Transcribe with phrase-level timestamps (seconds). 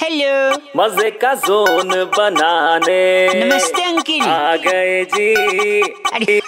[0.00, 3.00] Hello मज़े का zone बनाने।
[3.34, 5.80] नमस्ते अंकिल। आ गए जी।
[6.12, 6.38] अरे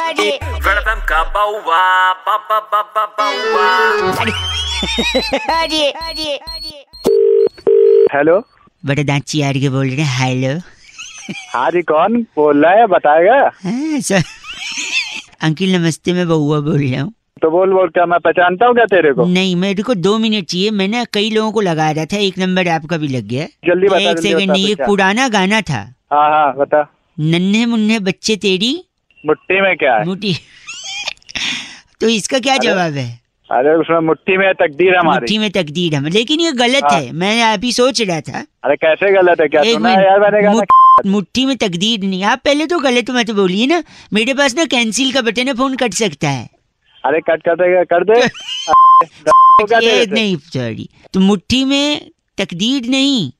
[0.00, 0.28] अरे।
[0.66, 1.82] वेलकम का बाउवा
[2.26, 3.68] बाबा बाबा बाउवा।
[4.20, 4.32] अरे
[5.52, 6.84] अरे अरे। अरे
[8.14, 8.38] हेलो।
[8.86, 10.58] बड़े दांत चियार के बोल रहे हैं हेलो।
[11.54, 12.86] हाँ जी कौन बोल रहा है?
[12.86, 14.22] बताएगा। हाँ,
[15.48, 18.84] अंकिल नमस्ते मैं बउआ बोल रहा हूँ। तो बोल बोल क्या मैं पहचानता हूँ क्या
[18.84, 19.24] तेरे को?
[19.26, 22.68] नहीं मेरे को दो मिनट चाहिए। मैंने कई लोगों को लगा रहा था एक नंबर
[22.68, 25.80] आपका भी लग गया। जल्दी बता, एक सेकंड नहीं एक पुराना गाना था।
[26.12, 26.82] हाँ हाँ बता।
[27.18, 28.72] नन्हे मुन्ने बच्चे तेरी।
[29.24, 30.04] मुट्ठी में क्या है?
[30.04, 30.34] मुट्ठी।
[32.00, 33.08] तो इसका क्या जवाब है?
[33.50, 37.12] अरे उसमें मुट्ठी में तकदीर हमारी। मुट्ठी में तकदीर हम लेकिन ये गलत हाँ। है
[37.12, 39.48] मैं अभी सोच रहा था। अरे कैसे गलत है?
[39.48, 40.64] क्या सुना यार मैंने गाना?
[41.06, 45.12] मुट्ठी में तकदीर नहीं। आप पहले तो गलत मत बोलिए ना। मेरे पास ना कैंसिल
[45.12, 46.48] का बटन है फ़ोन कट सकता है।
[47.04, 53.30] अरे कट कर दे। कर दे। ये नहीं सॉरी तो मुट्ठी में तकदीर नहीं।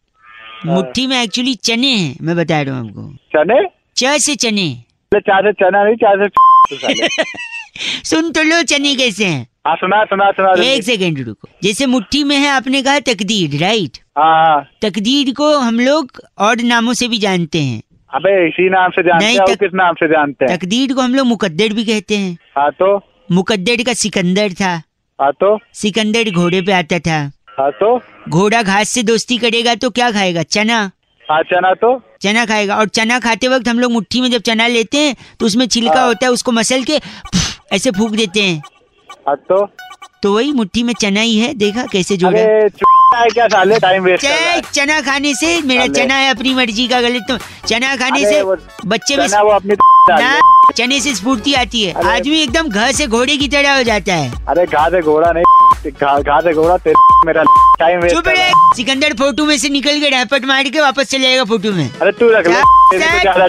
[0.64, 3.68] हाँ। मुट्ठी में एक्चुअली चने हैं मैं बता रहा हूँ आपको। चने?
[3.96, 4.84] च से चने।
[5.16, 7.22] चार से चना नहीं चार से तो
[8.04, 12.24] सुन तो लो चने कैसे हैं। हाँ सुना सुना सुना। एक सेकेंड रुको। जैसे मुट्ठी
[12.24, 17.08] में है आपने कहा तकदीर राइट हाँ हाँ। तकदीर को हम लोग और नामों से
[17.08, 17.82] भी जानते हैं।
[18.14, 20.58] अबे इसी नाम से जानते हैं तक- किस नाम से जानते हैं?
[20.58, 23.11] तकदीर को हम लोग मुकद्दर भी कहते हैं। हाँ तो?
[23.32, 24.72] मुकद्दर का सिकंदर था।
[25.18, 25.58] हाँ तो?
[25.74, 27.18] सिकंदर घोड़े पे आता था।
[27.58, 27.98] हाँ तो?
[28.28, 30.42] घोड़ा घास से दोस्ती करेगा तो क्या खाएगा?
[30.42, 30.78] चना।
[31.26, 32.00] हाँ चना तो?
[32.22, 35.46] चना खाएगा। और चना खाते वक्त हम लोग मुट्ठी में जब चना लेते हैं तो
[35.46, 37.00] उसमें छिलका हाँ। होता है उसको मसल के
[37.72, 38.62] ऐसे फूक देते हैं।
[39.28, 39.66] हाँ तो?
[40.22, 43.78] तो वही मुट्ठी में चना ही है। देखा कैसे जोड़ा। है क्या साले?
[43.78, 47.36] टाइम वेस्ट चना खाने से मेरा चना है अपनी मर्ज़ी का गलत तो।
[47.68, 48.42] चना खाने से
[48.88, 49.74] बच्चे में वो अपनी।
[50.76, 54.32] चने से स्फूर्ति आती है। आदमी एकदम घर से घोड़े की तरह हो जाता है।
[54.48, 55.44] अरे घा से घोड़ा नहीं
[56.22, 56.76] घा से घोड़ा
[57.26, 57.42] मेरा
[57.78, 61.44] टाइम चुप है। सिकंदर फ़ोटो में से निकल के रैपट मार के वापस चले जाएगा
[61.44, 62.54] फ़ोटो में। अरे तू रख ले।
[62.98, 63.48] जा,